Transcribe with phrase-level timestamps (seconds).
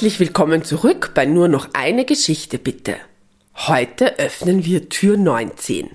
[0.00, 2.96] Herzlich willkommen zurück bei nur noch eine Geschichte bitte.
[3.54, 5.90] Heute öffnen wir Tür 19.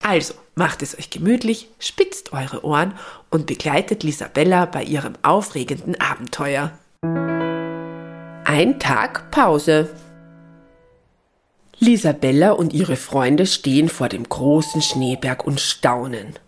[0.00, 2.94] Also, macht es euch gemütlich, spitzt eure Ohren
[3.30, 6.70] und begleitet Lisabella bei ihrem aufregenden Abenteuer.
[8.44, 9.90] Ein Tag Pause.
[11.80, 16.38] Lisabella und ihre Freunde stehen vor dem großen Schneeberg und staunen.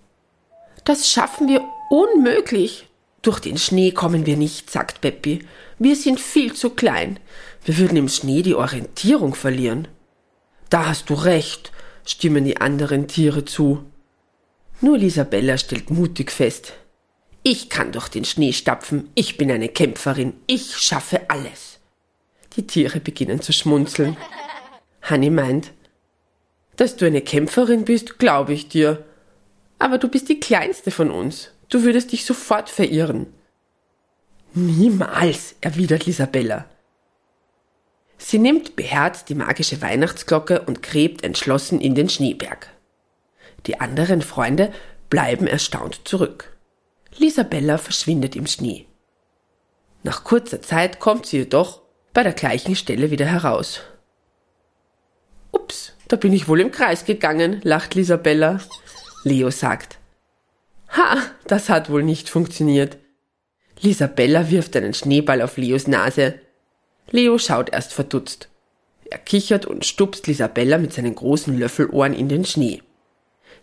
[0.84, 2.86] Das schaffen wir unmöglich.
[3.22, 5.44] Durch den Schnee kommen wir nicht, sagt Peppi.
[5.78, 7.18] Wir sind viel zu klein.
[7.64, 9.88] Wir würden im Schnee die Orientierung verlieren.
[10.70, 11.72] Da hast du recht,
[12.06, 13.84] stimmen die anderen Tiere zu.
[14.80, 16.72] Nur Lisabella stellt mutig fest.
[17.42, 21.78] Ich kann durch den Schnee stapfen, ich bin eine Kämpferin, ich schaffe alles.
[22.56, 24.16] Die Tiere beginnen zu schmunzeln.
[25.02, 25.72] Hanni meint,
[26.76, 29.04] dass du eine Kämpferin bist, glaube ich dir.
[29.78, 31.50] Aber du bist die kleinste von uns.
[31.70, 33.32] Du würdest dich sofort verirren.
[34.54, 36.66] Niemals, erwidert Lisabella.
[38.18, 42.68] Sie nimmt beherzt die magische Weihnachtsglocke und gräbt entschlossen in den Schneeberg.
[43.66, 44.72] Die anderen Freunde
[45.08, 46.56] bleiben erstaunt zurück.
[47.16, 48.86] Lisabella verschwindet im Schnee.
[50.02, 53.80] Nach kurzer Zeit kommt sie jedoch bei der gleichen Stelle wieder heraus.
[55.52, 58.60] Ups, da bin ich wohl im Kreis gegangen, lacht Lisabella.
[59.22, 59.99] Leo sagt,
[60.96, 62.98] Ha, das hat wohl nicht funktioniert.
[63.80, 66.34] Lisabella wirft einen Schneeball auf Leos Nase.
[67.10, 68.48] Leo schaut erst verdutzt.
[69.08, 72.82] Er kichert und stupst Lisabella mit seinen großen Löffelohren in den Schnee.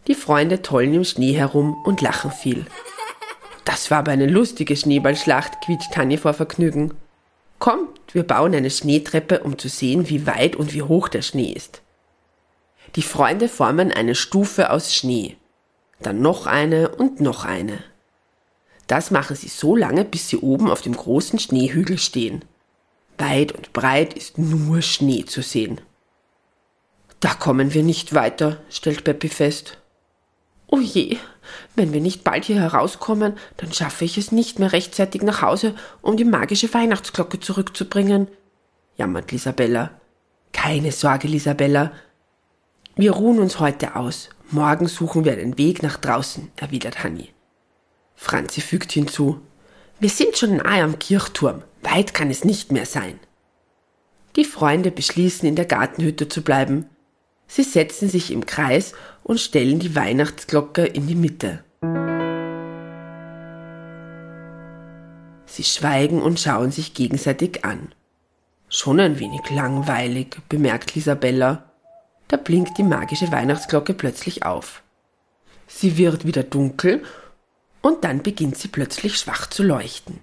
[0.08, 2.66] Die Freunde tollen im Schnee herum und lachen viel.
[3.66, 6.94] Das war aber eine lustige Schneeballschlacht, quietscht Tanja vor Vergnügen.
[7.60, 11.52] Kommt, wir bauen eine Schneetreppe, um zu sehen, wie weit und wie hoch der Schnee
[11.52, 11.82] ist.
[12.96, 15.36] Die Freunde formen eine Stufe aus Schnee
[16.00, 17.80] dann noch eine und noch eine.
[18.88, 22.46] Das machen sie so lange, bis sie oben auf dem großen Schneehügel stehen.
[23.18, 25.82] Weit und breit ist nur Schnee zu sehen.
[27.20, 29.80] Da kommen wir nicht weiter, stellt Peppi fest.
[30.68, 31.18] Oh je,
[31.76, 35.74] wenn wir nicht bald hier herauskommen, dann schaffe ich es nicht mehr rechtzeitig nach Hause,
[36.02, 38.28] um die magische Weihnachtsglocke zurückzubringen,
[38.98, 39.92] jammert Lisabella.
[40.54, 41.92] Keine Sorge, Lisabella.
[42.96, 44.30] Wir ruhen uns heute aus.
[44.50, 47.34] Morgen suchen wir einen Weg nach draußen, erwidert Hanni.
[48.16, 49.42] Franzi fügt hinzu,
[50.00, 53.20] wir sind schon nahe am Kirchturm, weit kann es nicht mehr sein.
[54.38, 56.86] Die Freunde beschließen, in der Gartenhütte zu bleiben.
[57.48, 58.94] Sie setzen sich im Kreis
[59.24, 61.64] und stellen die Weihnachtsglocke in die Mitte.
[65.46, 67.94] Sie schweigen und schauen sich gegenseitig an.
[68.70, 71.67] Schon ein wenig langweilig, bemerkt Lisabella
[72.28, 74.84] da blinkt die magische Weihnachtsglocke plötzlich auf.
[75.68, 77.04] Sie wird wieder dunkel
[77.82, 80.20] und dann beginnt sie plötzlich schwach zu leuchten.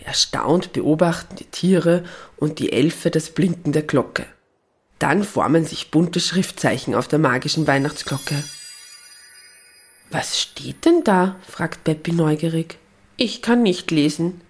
[0.00, 2.04] Erstaunt beobachten die Tiere
[2.36, 4.26] und die Elfe das Blinken der Glocke.
[4.98, 8.42] Dann formen sich bunte Schriftzeichen auf der magischen Weihnachtsglocke.
[10.10, 11.36] Was steht denn da?
[11.46, 12.78] fragt Peppi neugierig.
[13.16, 14.40] Ich kann nicht lesen.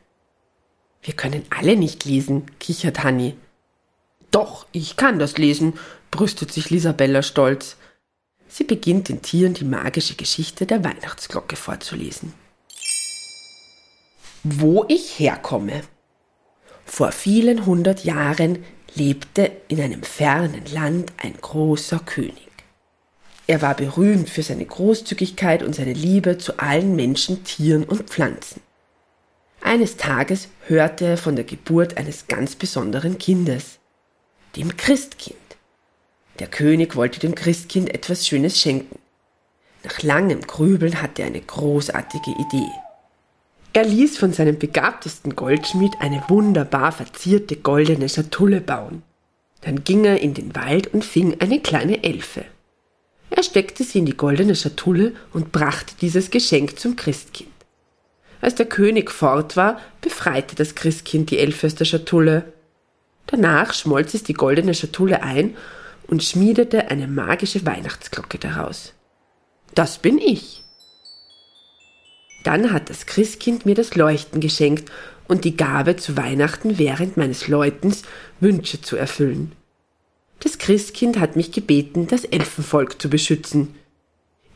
[1.03, 3.34] Wir können alle nicht lesen, kichert Hanni.
[4.31, 5.75] Doch, ich kann das lesen,
[6.11, 7.77] brüstet sich Lisabella stolz.
[8.49, 12.33] Sie beginnt den Tieren die magische Geschichte der Weihnachtsglocke vorzulesen.
[14.43, 15.83] Wo ich herkomme.
[16.84, 22.49] Vor vielen hundert Jahren lebte in einem fernen Land ein großer König.
[23.47, 28.61] Er war berühmt für seine Großzügigkeit und seine Liebe zu allen Menschen, Tieren und Pflanzen.
[29.61, 33.78] Eines Tages hörte er von der Geburt eines ganz besonderen Kindes,
[34.56, 35.36] dem Christkind.
[36.38, 38.98] Der König wollte dem Christkind etwas Schönes schenken.
[39.84, 42.70] Nach langem Grübeln hatte er eine großartige Idee.
[43.72, 49.03] Er ließ von seinem begabtesten Goldschmied eine wunderbar verzierte goldene Schatulle bauen.
[49.60, 52.44] Dann ging er in den Wald und fing eine kleine Elfe.
[53.31, 57.50] Er steckte sie in die goldene Schatulle und brachte dieses Geschenk zum Christkind.
[58.40, 62.52] Als der König fort war, befreite das Christkind die Elfe aus der Schatulle.
[63.28, 65.56] Danach schmolz es die goldene Schatulle ein
[66.06, 68.94] und schmiedete eine magische Weihnachtsglocke daraus.
[69.75, 70.64] Das bin ich.
[72.42, 74.90] Dann hat das Christkind mir das Leuchten geschenkt
[75.28, 78.02] und die Gabe zu Weihnachten während meines Läutens
[78.40, 79.52] Wünsche zu erfüllen.
[80.40, 83.75] Das Christkind hat mich gebeten, das Elfenvolk zu beschützen.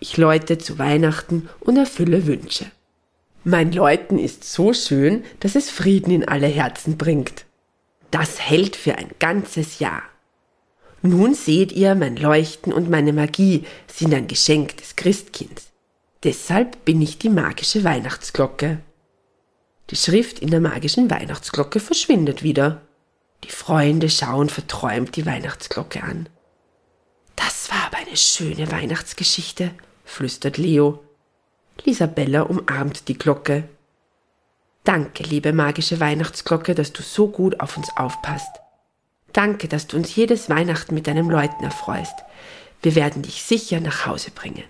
[0.01, 2.67] Ich läute zu Weihnachten und erfülle Wünsche.
[3.45, 7.45] Mein Läuten ist so schön, dass es Frieden in alle Herzen bringt.
[8.13, 10.03] Das hält für ein ganzes Jahr.
[11.01, 15.71] Nun seht ihr, mein Leuchten und meine Magie sind ein Geschenk des Christkinds.
[16.23, 18.79] Deshalb bin ich die magische Weihnachtsglocke.
[19.91, 22.83] Die Schrift in der magischen Weihnachtsglocke verschwindet wieder.
[23.45, 26.29] Die Freunde schauen verträumt die Weihnachtsglocke an.
[27.35, 29.71] Das war aber eine schöne Weihnachtsgeschichte,
[30.05, 31.03] flüstert Leo.
[31.85, 33.65] Lisabella umarmt die Glocke.
[34.85, 38.61] Danke, liebe magische Weihnachtsglocke, dass du so gut auf uns aufpasst.
[39.33, 42.15] Danke, dass du uns jedes Weihnachten mit deinem Läuten erfreust.
[42.83, 44.65] Wir werden dich sicher nach Hause bringen.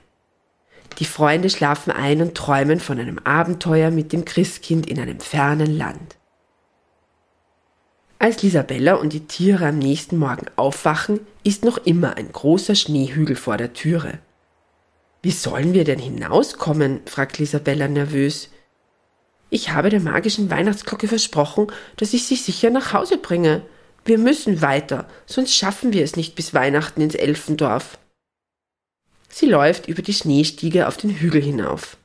[0.98, 5.76] Die Freunde schlafen ein und träumen von einem Abenteuer mit dem Christkind in einem fernen
[5.76, 6.16] Land.
[8.18, 13.34] Als Lisabella und die Tiere am nächsten Morgen aufwachen, ist noch immer ein großer Schneehügel
[13.34, 14.18] vor der Türe.
[15.22, 17.00] Wie sollen wir denn hinauskommen?
[17.06, 18.50] fragt Lisabella nervös.
[19.54, 21.66] Ich habe der magischen Weihnachtsglocke versprochen,
[21.98, 23.60] dass ich sie sicher nach Hause bringe.
[24.02, 27.98] Wir müssen weiter, sonst schaffen wir es nicht bis Weihnachten ins Elfendorf.
[29.28, 31.98] Sie läuft über die Schneestiege auf den Hügel hinauf.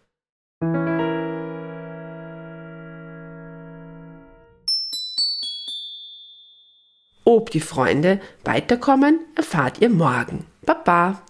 [7.23, 10.45] Ob die Freunde weiterkommen, erfahrt ihr morgen.
[10.65, 11.23] Baba!